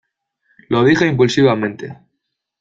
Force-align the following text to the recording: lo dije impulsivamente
lo 0.69 0.83
dije 0.83 1.05
impulsivamente 1.05 1.95